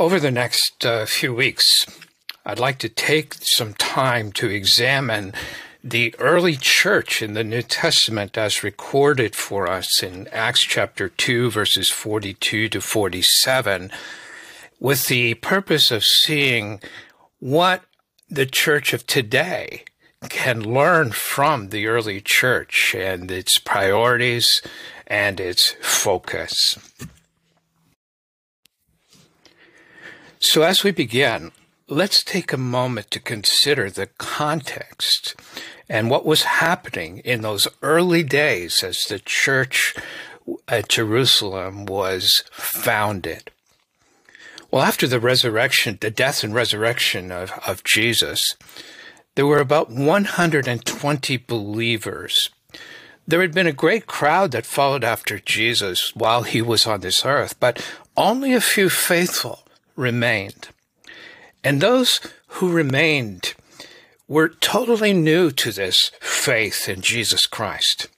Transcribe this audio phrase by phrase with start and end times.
[0.00, 1.84] Over the next uh, few weeks,
[2.46, 5.34] I'd like to take some time to examine
[5.84, 11.50] the early church in the New Testament as recorded for us in Acts chapter 2,
[11.50, 13.90] verses 42 to 47,
[14.78, 16.80] with the purpose of seeing
[17.38, 17.82] what
[18.30, 19.84] the church of today
[20.30, 24.62] can learn from the early church and its priorities
[25.06, 26.78] and its focus.
[30.42, 31.52] So, as we begin,
[31.86, 35.34] let's take a moment to consider the context
[35.86, 39.94] and what was happening in those early days as the church
[40.66, 43.50] at Jerusalem was founded.
[44.70, 48.56] Well, after the resurrection, the death and resurrection of, of Jesus,
[49.34, 52.48] there were about 120 believers.
[53.28, 57.26] There had been a great crowd that followed after Jesus while he was on this
[57.26, 60.68] earth, but only a few faithful remained.
[61.62, 63.54] And those who remained
[64.28, 68.08] were totally new to this faith in Jesus Christ.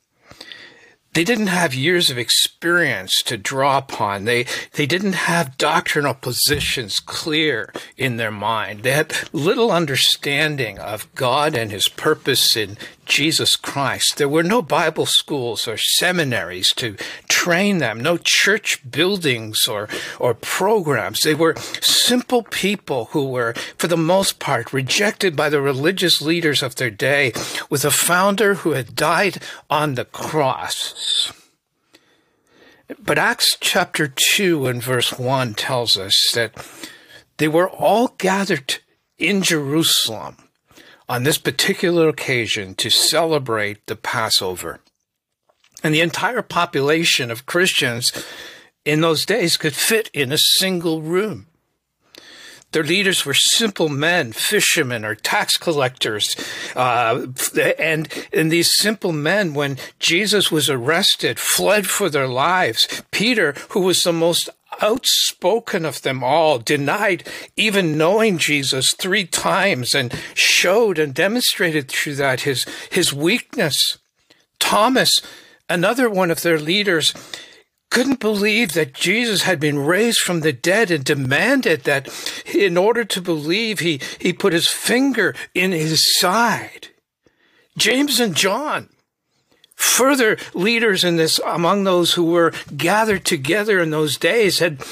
[1.14, 4.24] They didn't have years of experience to draw upon.
[4.24, 8.82] They, they didn't have doctrinal positions clear in their mind.
[8.82, 12.78] They had little understanding of God and his purpose in
[13.12, 14.16] Jesus Christ.
[14.16, 16.96] There were no Bible schools or seminaries to
[17.28, 19.86] train them, no church buildings or,
[20.18, 21.20] or programs.
[21.20, 26.62] They were simple people who were, for the most part, rejected by the religious leaders
[26.62, 27.34] of their day
[27.68, 31.34] with a founder who had died on the cross.
[32.98, 36.54] But Acts chapter 2 and verse 1 tells us that
[37.36, 38.78] they were all gathered
[39.18, 40.36] in Jerusalem
[41.12, 44.80] on this particular occasion to celebrate the Passover.
[45.84, 48.12] And the entire population of Christians
[48.86, 51.48] in those days could fit in a single room.
[52.70, 56.34] Their leaders were simple men, fishermen or tax collectors.
[56.74, 57.26] Uh,
[57.78, 63.02] and, and these simple men, when Jesus was arrested, fled for their lives.
[63.10, 64.48] Peter, who was the most
[64.80, 72.14] outspoken of them all, denied even knowing Jesus three times and showed and demonstrated through
[72.16, 73.98] that his, his weakness.
[74.58, 75.20] Thomas,
[75.68, 77.12] another one of their leaders,
[77.90, 82.08] couldn't believe that Jesus had been raised from the dead and demanded that
[82.46, 86.88] in order to believe, he, he put his finger in his side.
[87.76, 88.88] James and John,
[89.82, 94.82] further leaders in this among those who were gathered together in those days had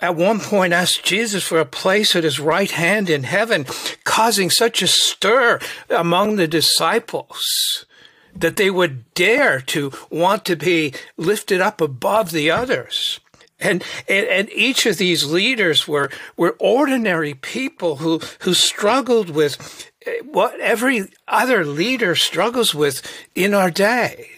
[0.00, 3.66] at one point asked Jesus for a place at his right hand in heaven,
[4.04, 5.58] causing such a stir
[5.88, 7.86] among the disciples
[8.34, 13.20] that they would dare to want to be lifted up above the others.
[13.58, 19.90] And, and, and each of these leaders were, were ordinary people who, who struggled with
[20.04, 23.00] eh, what every other leader struggles with
[23.34, 24.35] in our day.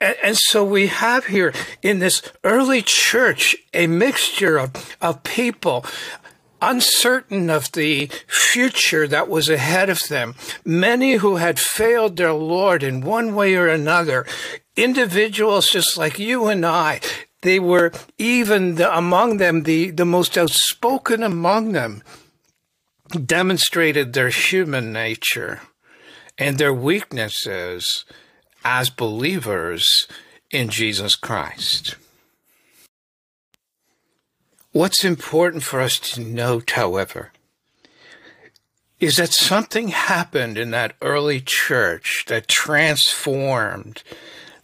[0.00, 5.84] And, and, so we have here in this early church a mixture of, of people
[6.60, 12.82] uncertain of the future that was ahead of them, many who had failed their Lord
[12.82, 14.26] in one way or another,
[14.76, 17.00] individuals just like you and I.
[17.42, 22.02] They were even the, among them, the, the most outspoken among them
[23.24, 25.60] demonstrated their human nature
[26.36, 28.04] and their weaknesses
[28.64, 30.06] as believers
[30.50, 31.96] in Jesus Christ.
[34.72, 37.32] What's important for us to note, however,
[39.00, 44.02] is that something happened in that early church that transformed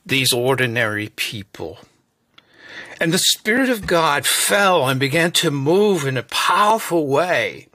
[0.04, 1.78] these ordinary people.
[3.00, 7.68] And the Spirit of God fell and began to move in a powerful way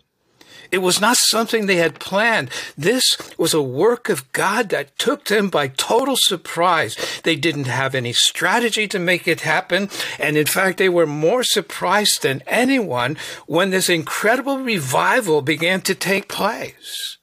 [0.71, 2.49] it was not something they had planned.
[2.77, 6.95] This was a work of God that took them by total surprise.
[7.23, 9.89] They didn't have any strategy to make it happen.
[10.19, 13.17] And in fact, they were more surprised than anyone
[13.47, 17.18] when this incredible revival began to take place.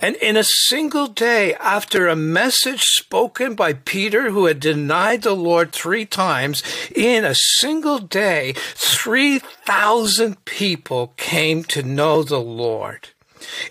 [0.00, 5.36] And in a single day, after a message spoken by Peter, who had denied the
[5.36, 6.62] Lord three times,
[6.94, 13.08] in a single day, 3,000 people came to know the Lord.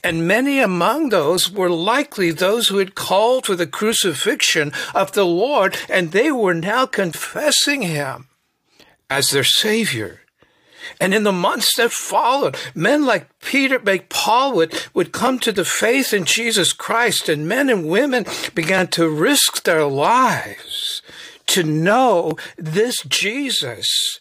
[0.04, 5.26] And many among those were likely those who had called for the crucifixion of the
[5.26, 8.28] Lord, and they were now confessing him
[9.10, 10.22] as their Savior.
[11.00, 15.52] And in the months that followed, men like Peter, like Paul would, would come to
[15.52, 21.02] the faith in Jesus Christ, and men and women began to risk their lives
[21.48, 24.20] to know this Jesus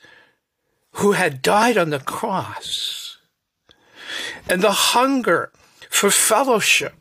[0.93, 3.19] who had died on the cross.
[4.49, 5.51] And the hunger
[5.89, 6.95] for fellowship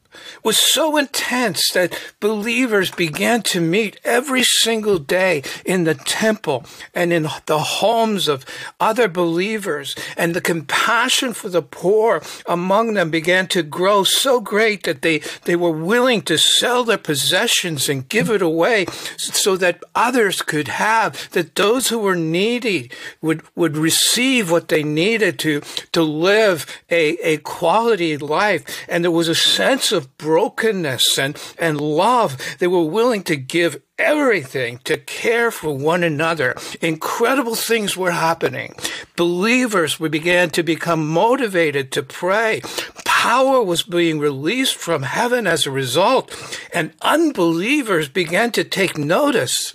[0.44, 7.13] was so intense that believers began to meet every single day in the temple and
[7.13, 8.45] in the homes of
[8.80, 9.95] other believers.
[10.18, 15.19] And the compassion for the poor among them began to grow so great that they,
[15.45, 18.86] they were willing to sell their possessions and give it away
[19.18, 22.89] so that others could have, that those who were needy
[23.21, 25.62] would, would receive what they needed to,
[25.92, 28.63] to live a, a quality life.
[28.88, 32.38] And there was a sense of brokenness and, and love.
[32.59, 36.55] They were willing to give everything to care for one another.
[36.81, 38.75] Incredible things were happening.
[39.15, 42.61] Believers began to become motivated to pray.
[43.05, 46.29] Power was being released from heaven as a result,
[46.73, 49.73] and unbelievers began to take notice.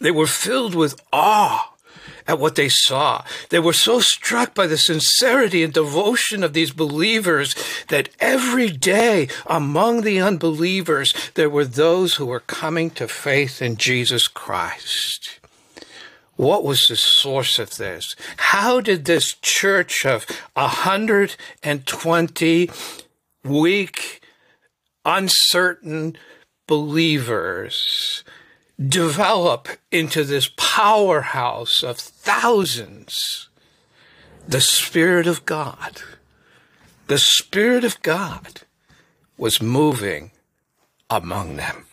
[0.00, 1.73] They were filled with awe
[2.26, 3.24] at what they saw.
[3.50, 7.54] They were so struck by the sincerity and devotion of these believers
[7.88, 13.76] that every day among the unbelievers, there were those who were coming to faith in
[13.76, 15.40] Jesus Christ.
[16.36, 18.16] What was the source of this?
[18.36, 22.70] How did this church of 120
[23.44, 24.20] weak,
[25.04, 26.16] uncertain
[26.66, 28.24] believers
[28.78, 33.48] develop into this powerhouse of thousands.
[34.46, 36.02] The Spirit of God,
[37.06, 38.62] the Spirit of God
[39.38, 40.32] was moving
[41.08, 41.86] among them.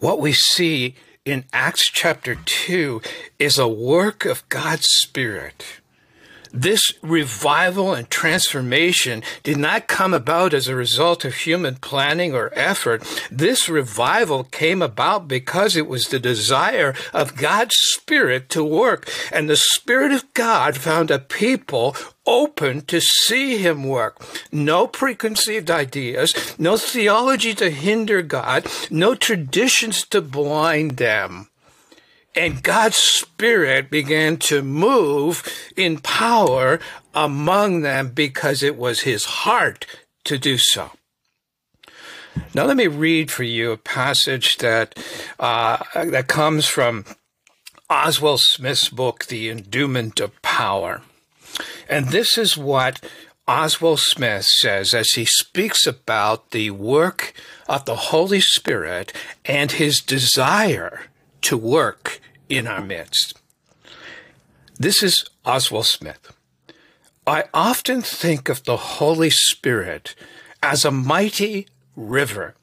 [0.00, 3.00] What we see in Acts chapter 2
[3.38, 5.64] is a work of God's Spirit
[6.56, 12.50] this revival and transformation did not come about as a result of human planning or
[12.54, 13.06] effort.
[13.30, 19.08] This revival came about because it was the desire of God's Spirit to work.
[19.30, 21.94] And the Spirit of God found a people
[22.26, 24.20] open to see him work.
[24.50, 31.48] No preconceived ideas, no theology to hinder God, no traditions to blind them.
[32.36, 35.42] And God's Spirit began to move
[35.74, 36.78] in power
[37.14, 39.86] among them because it was His heart
[40.24, 40.90] to do so.
[42.52, 44.98] Now, let me read for you a passage that
[45.40, 47.06] uh, that comes from
[47.88, 51.02] Oswald Smith's book, The Enduement of Power.
[51.88, 53.02] And this is what
[53.48, 57.32] Oswald Smith says as he speaks about the work
[57.68, 59.12] of the Holy Spirit
[59.46, 61.06] and his desire
[61.42, 63.38] to work in our midst.
[64.78, 66.32] This is Oswald Smith.
[67.26, 70.14] I often think of the Holy Spirit
[70.62, 71.66] as a mighty
[71.96, 72.54] river,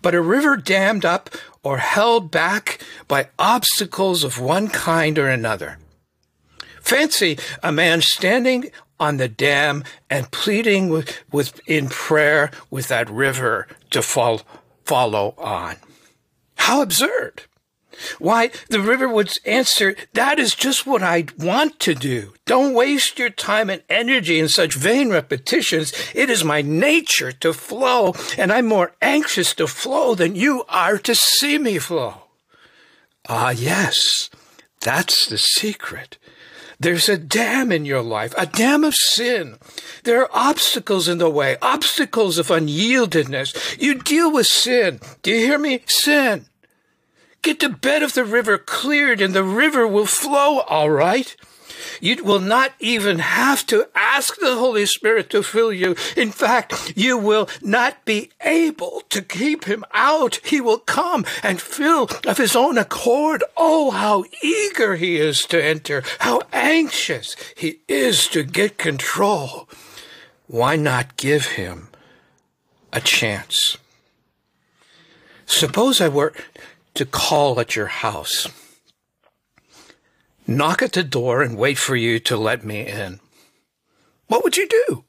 [0.00, 1.30] but a river dammed up
[1.62, 5.78] or held back by obstacles of one kind or another.
[6.80, 13.10] Fancy a man standing on the dam and pleading with, with in prayer with that
[13.10, 14.42] river to fall,
[14.84, 15.76] follow on.
[16.56, 17.42] How absurd!
[18.18, 22.34] Why, the river would answer, that is just what I want to do.
[22.46, 25.92] Don't waste your time and energy in such vain repetitions.
[26.14, 30.98] It is my nature to flow, and I'm more anxious to flow than you are
[30.98, 32.14] to see me flow.
[33.28, 34.30] Ah, yes,
[34.80, 36.18] that's the secret.
[36.80, 39.58] There's a dam in your life, a dam of sin.
[40.04, 43.78] There are obstacles in the way, obstacles of unyieldedness.
[43.78, 44.98] You deal with sin.
[45.22, 45.82] Do you hear me?
[45.86, 46.46] Sin.
[47.42, 51.34] Get the bed of the river cleared and the river will flow all right.
[52.00, 55.96] You will not even have to ask the Holy Spirit to fill you.
[56.16, 60.40] In fact, you will not be able to keep him out.
[60.44, 63.44] He will come and fill of his own accord.
[63.56, 69.68] Oh, how eager he is to enter, how anxious he is to get control.
[70.46, 71.88] Why not give him
[72.92, 73.76] a chance?
[75.46, 76.32] Suppose I were
[76.94, 78.48] to call at your house,
[80.46, 83.20] knock at the door and wait for you to let me in,
[84.26, 85.04] what would you do?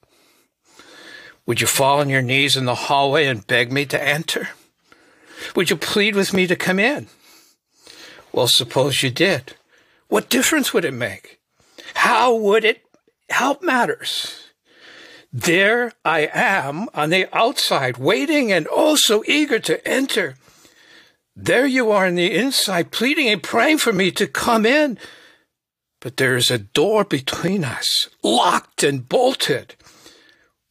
[1.45, 4.49] Would you fall on your knees in the hallway and beg me to enter?
[5.55, 7.07] Would you plead with me to come in?
[8.31, 9.55] Well, suppose you did.
[10.07, 11.39] What difference would it make?
[11.95, 12.83] How would it
[13.29, 14.51] help matters?
[15.33, 20.35] There I am on the outside, waiting and oh so eager to enter.
[21.35, 24.97] There you are on the inside, pleading and praying for me to come in.
[26.01, 29.75] But there is a door between us, locked and bolted.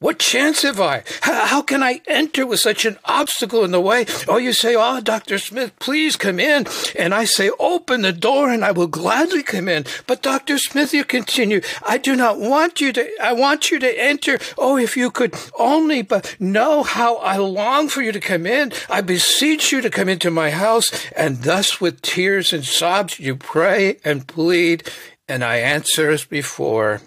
[0.00, 1.02] What chance have I?
[1.20, 4.06] How, can I enter with such an obstacle in the way?
[4.26, 5.38] Oh, you say, ah, Oh, Dr.
[5.38, 6.66] Smith, please come in.
[6.98, 9.84] And I say, Open the door and I will gladly come in.
[10.06, 10.56] But Dr.
[10.56, 14.38] Smith, you continue, I do not want you to, I want you to enter.
[14.56, 18.72] Oh, if you could only but know how I long for you to come in.
[18.88, 20.86] I beseech you to come into my house.
[21.14, 24.90] And thus with tears and sobs you pray and plead.
[25.28, 27.02] And I answer as before,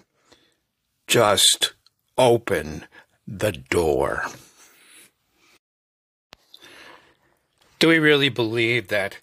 [1.08, 1.73] just
[2.16, 2.84] open
[3.26, 4.24] the door.
[7.78, 9.18] Do we really believe that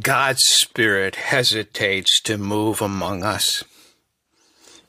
[0.00, 3.64] God's Spirit hesitates to move among us?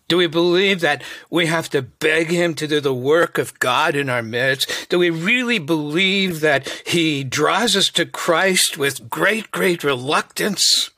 [0.07, 3.95] Do we believe that we have to beg Him to do the work of God
[3.95, 4.89] in our midst?
[4.89, 10.89] Do we really believe that He draws us to Christ with great, great reluctance?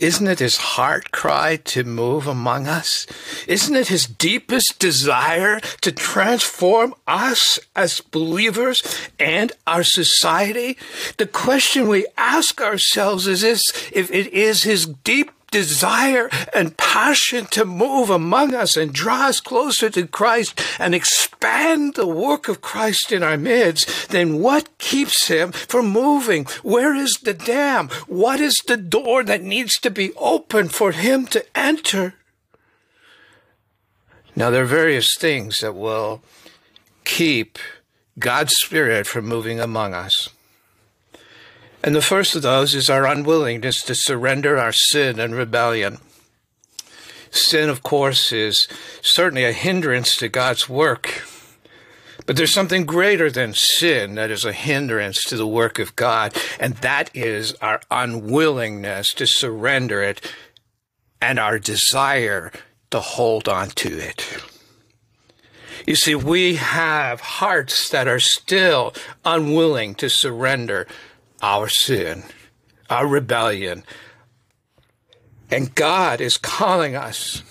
[0.00, 3.06] Isn't it his heart cry to move among us?
[3.46, 8.82] Isn't it his deepest desire to transform us as believers
[9.18, 10.78] and our society?
[11.18, 17.46] The question we ask ourselves is this, if it is his deep desire and passion
[17.46, 22.60] to move among us and draw us closer to Christ and expand the work of
[22.60, 26.44] Christ in our midst, then what keeps him from moving?
[26.62, 27.88] Where is the dam?
[28.06, 32.14] What is the door that needs to be opened for him to enter?
[34.36, 36.22] Now, there are various things that will
[37.04, 37.58] keep
[38.18, 40.28] God's Spirit from moving among us.
[41.82, 45.98] And the first of those is our unwillingness to surrender our sin and rebellion.
[47.30, 48.68] Sin, of course, is
[49.00, 51.22] certainly a hindrance to God's work.
[52.26, 56.36] But there's something greater than sin that is a hindrance to the work of God,
[56.58, 60.32] and that is our unwillingness to surrender it
[61.20, 62.52] and our desire
[62.90, 64.42] to hold on to it.
[65.86, 68.92] You see, we have hearts that are still
[69.24, 70.86] unwilling to surrender
[71.42, 72.24] our sin,
[72.88, 73.84] our rebellion.
[75.50, 77.42] And God is calling us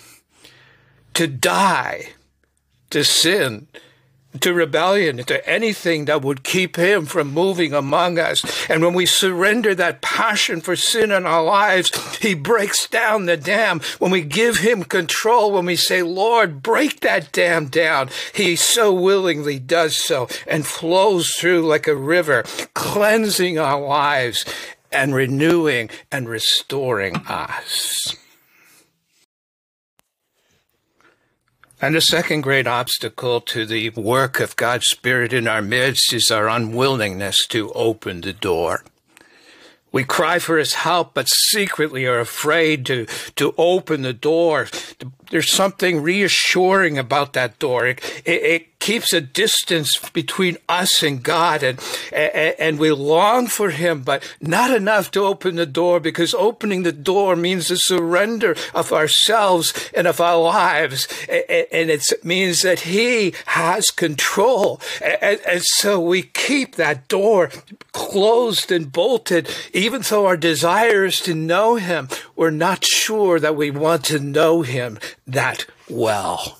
[1.13, 2.09] to die
[2.89, 3.67] to sin
[4.41, 8.43] to rebellion, to anything that would keep him from moving among us.
[8.69, 13.37] And when we surrender that passion for sin in our lives, he breaks down the
[13.37, 13.81] dam.
[13.97, 18.93] When we give him control, when we say, Lord, break that dam down, he so
[18.93, 22.43] willingly does so and flows through like a river,
[22.73, 24.45] cleansing our lives
[24.91, 28.15] and renewing and restoring us.
[31.81, 36.29] And the second great obstacle to the work of God's Spirit in our midst is
[36.29, 38.83] our unwillingness to open the door.
[39.91, 43.07] We cry for his help, but secretly are afraid to,
[43.37, 44.67] to open the door.
[45.31, 47.87] There's something reassuring about that door.
[47.87, 51.79] It, it, it keeps a distance between us and God, and,
[52.11, 56.81] and, and we long for him, but not enough to open the door because opening
[56.81, 61.07] the door means the surrender of ourselves and of our lives.
[61.29, 64.81] And it means that he has control.
[65.03, 67.51] And, so we keep that door
[67.91, 72.09] closed and bolted, even though our desire is to know him.
[72.35, 76.58] We're not sure that we want to know him that well.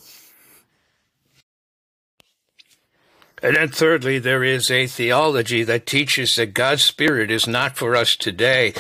[3.42, 7.96] And then thirdly, there is a theology that teaches that God's Spirit is not for
[7.96, 8.74] us today,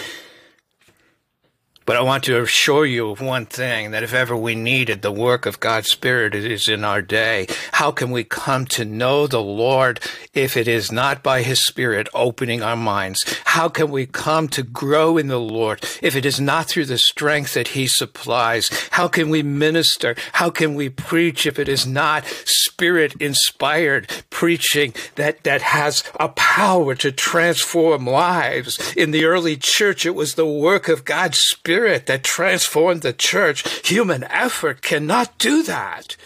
[1.89, 5.12] but I want to assure you of one thing that if ever we needed the
[5.12, 7.48] work of God's Spirit, it is in our day.
[7.72, 10.00] How can we come to know the Lord
[10.36, 13.25] if it is not by His Spirit opening our minds?
[13.43, 17.00] How can we come to grow in the Lord if it is not through the
[17.00, 18.69] strength that He supplies?
[18.91, 20.15] How can we minister?
[20.34, 26.29] How can we preach if it is not Spirit inspired preaching that, that has a
[26.29, 28.93] power to transform lives?
[28.96, 33.13] In the early church, it was the work of God's Spirit Spirit that transformed the
[33.13, 33.88] church.
[33.88, 36.17] Human effort cannot do that.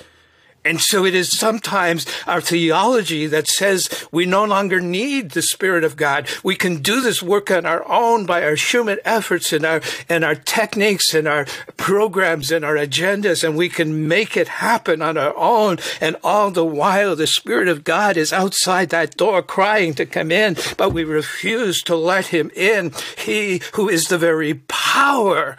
[0.66, 5.84] And so it is sometimes our theology that says we no longer need the Spirit
[5.84, 6.28] of God.
[6.42, 10.24] We can do this work on our own by our human efforts and our, and
[10.24, 15.18] our techniques and our programs and our agendas, and we can make it happen on
[15.18, 15.80] our own.
[16.00, 20.32] And all the while, the Spirit of God is outside that door crying to come
[20.32, 22.94] in, but we refuse to let Him in.
[23.18, 25.58] He who is the very power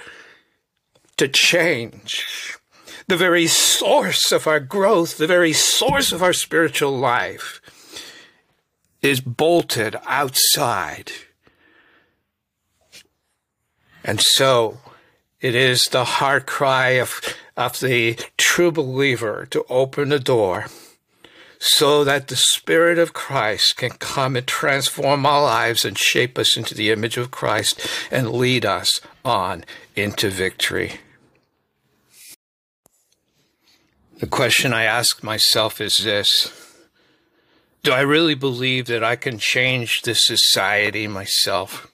[1.16, 2.53] to change
[3.06, 7.61] the very source of our growth, the very source of our spiritual life,
[9.02, 11.12] is bolted outside.
[14.02, 14.78] And so
[15.40, 17.20] it is the heart cry of,
[17.56, 20.66] of the true believer to open the door
[21.58, 26.56] so that the Spirit of Christ can come and transform our lives and shape us
[26.56, 27.80] into the image of Christ
[28.11, 29.64] and lead us on
[29.96, 31.00] into victory.
[34.18, 36.52] The question I ask myself is this
[37.83, 41.90] Do I really believe that I can change this society myself?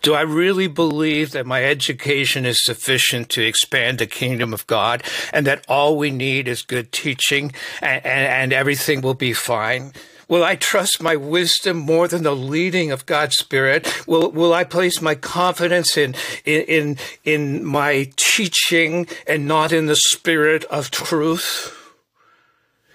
[0.00, 5.02] Do I really believe that my education is sufficient to expand the kingdom of God
[5.32, 9.92] and that all we need is good teaching and, and, and everything will be fine?
[10.28, 14.06] Will I trust my wisdom more than the leading of God's Spirit?
[14.06, 16.14] Will Will I place my confidence in
[16.44, 21.76] in in, in my teaching and not in the Spirit of truth?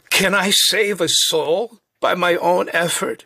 [0.10, 3.26] Can I save a soul by my own effort?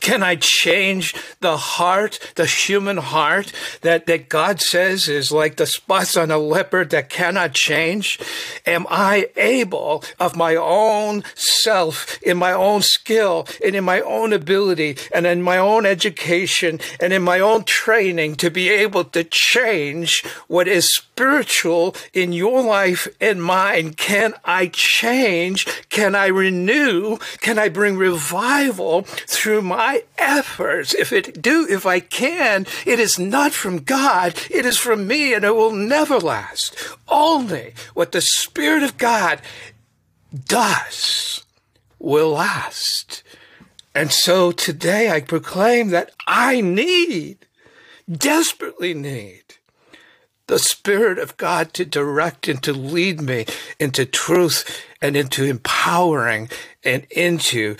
[0.00, 5.66] Can I change the heart, the human heart that, that God says is like the
[5.66, 8.18] spots on a leopard that cannot change?
[8.66, 14.32] Am I able of my own self, in my own skill, and in my own
[14.32, 19.24] ability, and in my own education, and in my own training to be able to
[19.24, 23.94] change what is spiritual in your life and mine?
[23.94, 25.66] Can I change?
[25.88, 27.18] Can I renew?
[27.40, 33.00] Can I bring revival through my my efforts, if it do, if I can, it
[33.00, 34.38] is not from God.
[34.48, 36.76] It is from me and it will never last.
[37.08, 39.40] Only what the Spirit of God
[40.46, 41.44] does
[41.98, 43.24] will last.
[43.92, 47.38] And so today I proclaim that I need,
[48.08, 49.42] desperately need,
[50.46, 53.46] the Spirit of God to direct and to lead me
[53.80, 56.48] into truth and into empowering
[56.84, 57.76] and into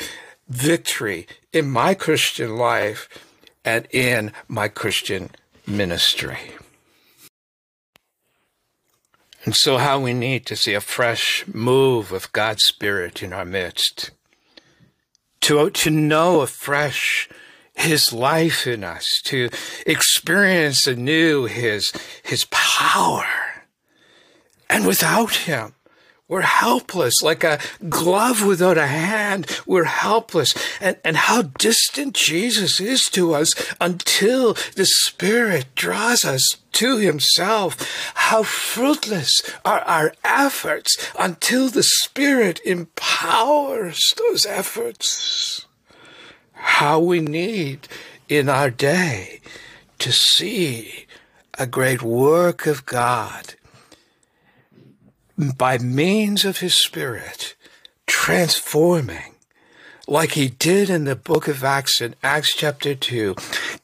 [0.49, 3.09] victory in my Christian life
[3.64, 5.30] and in my Christian
[5.66, 6.52] ministry.
[9.44, 13.44] And so, how we need to see a fresh move of God's Spirit in our
[13.44, 14.12] midst,
[15.40, 17.28] to, to know afresh
[17.75, 19.50] His life in us, to
[19.84, 23.26] experience anew His, His power.
[24.71, 25.75] And without Him,
[26.32, 27.58] we're helpless, like a
[27.90, 29.47] glove without a hand.
[29.66, 30.54] We're helpless.
[30.80, 37.76] And, and how distant Jesus is to us until the Spirit draws us to Himself.
[38.14, 45.66] How fruitless are our efforts until the Spirit empowers those efforts.
[46.54, 47.88] How we need
[48.30, 49.42] in our day
[49.99, 51.04] to see
[51.58, 53.56] a great work of God
[55.38, 57.54] by means of his spirit,
[58.06, 59.34] transforming,
[60.08, 63.34] like he did in the book of Acts in Acts chapter 2,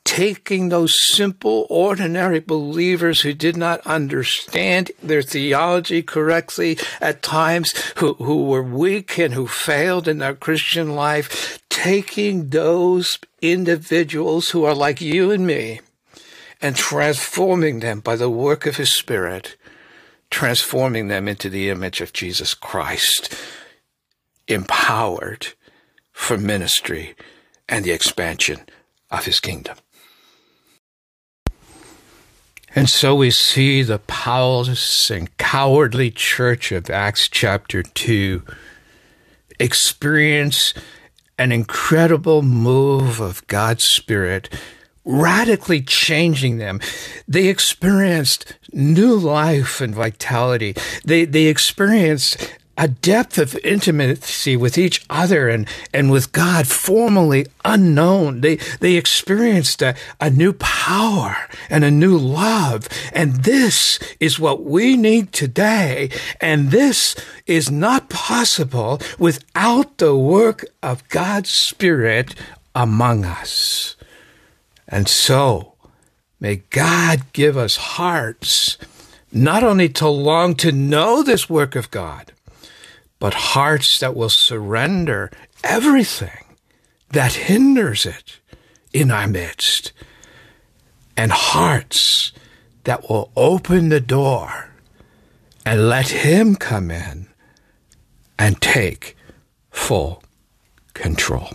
[0.04, 8.14] taking those simple, ordinary believers who did not understand their theology correctly at times, who,
[8.14, 14.74] who were weak and who failed in their Christian life, taking those individuals who are
[14.74, 15.80] like you and me
[16.60, 19.56] and transforming them by the work of his spirit
[20.30, 23.34] transforming them into the image of Jesus Christ,
[24.46, 25.48] empowered
[26.12, 27.14] for ministry
[27.68, 28.60] and the expansion
[29.10, 29.76] of his kingdom.
[32.74, 38.42] And so we see the powerless and cowardly church of Acts chapter 2
[39.58, 40.74] experience
[41.38, 44.48] an incredible move of God's Spirit
[45.08, 46.80] radically changing them.
[47.26, 50.76] They experienced new life and vitality.
[51.04, 57.46] They, they experienced a depth of intimacy with each other and, and with God formerly
[57.64, 58.42] unknown.
[58.42, 61.36] They, they experienced a, a new power
[61.68, 62.86] and a new love.
[63.12, 66.10] And this is what we need today.
[66.40, 67.16] And this
[67.46, 72.34] is not possible without the work of God's Spirit
[72.76, 73.96] among us.
[74.88, 75.74] And so,
[76.40, 78.78] may God give us hearts
[79.30, 82.32] not only to long to know this work of God,
[83.18, 85.30] but hearts that will surrender
[85.62, 86.44] everything
[87.10, 88.38] that hinders it
[88.92, 89.92] in our midst,
[91.16, 92.32] and hearts
[92.84, 94.70] that will open the door
[95.64, 97.28] and let Him come in
[98.38, 99.16] and take
[99.70, 100.22] full
[100.94, 101.50] control.